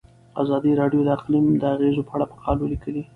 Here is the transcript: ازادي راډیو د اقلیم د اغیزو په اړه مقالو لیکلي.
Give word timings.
ازادي 0.41 0.71
راډیو 0.81 1.01
د 1.05 1.09
اقلیم 1.17 1.45
د 1.61 1.63
اغیزو 1.73 2.01
په 2.07 2.13
اړه 2.15 2.25
مقالو 2.31 2.71
لیکلي. 2.73 3.03